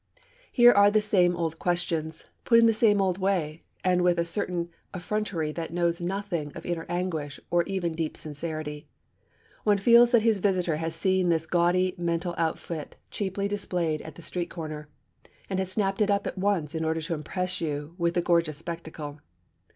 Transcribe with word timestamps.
Here 0.51 0.71
are 0.71 0.89
the 0.89 0.99
same 0.99 1.35
old 1.35 1.59
questions, 1.59 2.25
put 2.43 2.57
in 2.57 2.65
the 2.65 2.73
same 2.73 2.99
old 2.99 3.19
way, 3.19 3.61
and 3.83 4.01
with 4.01 4.17
a 4.17 4.25
certain 4.25 4.71
effrontery 4.95 5.51
that 5.51 5.71
knows 5.71 6.01
nothing 6.01 6.51
of 6.55 6.65
inner 6.65 6.87
anguish 6.89 7.39
or 7.51 7.61
even 7.65 7.91
deep 7.93 8.17
sincerity. 8.17 8.87
One 9.63 9.77
feels 9.77 10.09
that 10.09 10.23
his 10.23 10.39
visitor 10.39 10.77
has 10.77 10.95
seen 10.95 11.29
this 11.29 11.45
gaudy 11.45 11.93
mental 11.99 12.33
outfit 12.39 12.95
cheaply 13.11 13.47
displayed 13.47 14.01
at 14.01 14.15
the 14.15 14.23
street 14.23 14.49
corner, 14.49 14.89
and 15.51 15.59
has 15.59 15.71
snapped 15.71 16.01
it 16.01 16.09
up 16.09 16.25
at 16.25 16.35
once 16.35 16.73
in 16.73 16.83
order 16.83 17.01
to 17.01 17.13
impress 17.13 17.61
you 17.61 17.93
with 17.99 18.15
the 18.15 18.23
gorgeous 18.23 18.57
spectacle. 18.57 19.19